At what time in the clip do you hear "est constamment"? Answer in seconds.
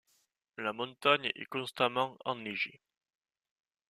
1.35-2.17